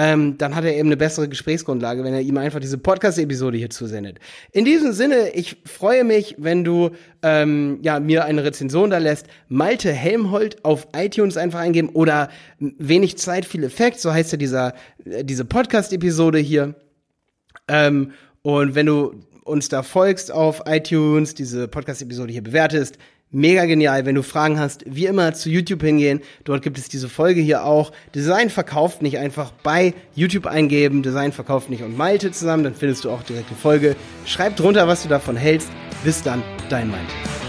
ähm, 0.00 0.38
dann 0.38 0.54
hat 0.54 0.62
er 0.64 0.76
eben 0.76 0.88
eine 0.88 0.96
bessere 0.96 1.28
Gesprächsgrundlage, 1.28 2.04
wenn 2.04 2.14
er 2.14 2.20
ihm 2.20 2.36
einfach 2.36 2.60
diese 2.60 2.78
Podcast-Episode 2.78 3.58
hier 3.58 3.68
zusendet. 3.68 4.20
In 4.52 4.64
diesem 4.64 4.92
Sinne, 4.92 5.30
ich 5.30 5.56
freue 5.64 6.04
mich, 6.04 6.36
wenn 6.38 6.62
du 6.62 6.90
ähm, 7.22 7.80
ja, 7.82 7.98
mir 7.98 8.24
eine 8.24 8.44
Rezension 8.44 8.90
da 8.90 8.98
lässt. 8.98 9.26
Malte 9.48 9.90
Helmholt 9.92 10.64
auf 10.64 10.86
iTunes 10.94 11.36
einfach 11.36 11.58
eingeben 11.58 11.88
oder 11.88 12.30
wenig 12.60 13.18
Zeit, 13.18 13.44
viel 13.44 13.64
Effekt, 13.64 13.98
so 13.98 14.12
heißt 14.12 14.30
ja 14.30 14.38
dieser, 14.38 14.74
äh, 15.04 15.24
diese 15.24 15.44
Podcast-Episode 15.44 16.38
hier. 16.38 16.76
Ähm, 17.66 18.12
und 18.42 18.76
wenn 18.76 18.86
du 18.86 19.14
uns 19.42 19.68
da 19.68 19.82
folgst 19.82 20.30
auf 20.30 20.62
iTunes, 20.66 21.34
diese 21.34 21.66
Podcast-Episode 21.66 22.32
hier 22.32 22.44
bewertest, 22.44 22.98
Mega 23.30 23.66
genial. 23.66 24.06
Wenn 24.06 24.14
du 24.14 24.22
Fragen 24.22 24.58
hast, 24.58 24.84
wie 24.86 25.06
immer 25.06 25.34
zu 25.34 25.50
YouTube 25.50 25.82
hingehen. 25.82 26.20
Dort 26.44 26.62
gibt 26.62 26.78
es 26.78 26.88
diese 26.88 27.10
Folge 27.10 27.42
hier 27.42 27.64
auch. 27.64 27.92
Design 28.14 28.48
verkauft 28.48 29.02
nicht 29.02 29.18
einfach 29.18 29.52
bei 29.62 29.92
YouTube 30.14 30.46
eingeben. 30.46 31.02
Design 31.02 31.32
verkauft 31.32 31.68
nicht 31.68 31.82
und 31.82 31.96
Malte 31.96 32.32
zusammen. 32.32 32.64
Dann 32.64 32.74
findest 32.74 33.04
du 33.04 33.10
auch 33.10 33.22
direkt 33.22 33.50
die 33.50 33.54
Folge. 33.54 33.96
Schreib 34.24 34.56
drunter, 34.56 34.88
was 34.88 35.02
du 35.02 35.10
davon 35.10 35.36
hältst. 35.36 35.68
Bis 36.04 36.22
dann, 36.22 36.42
dein 36.70 36.90
Malte. 36.90 37.47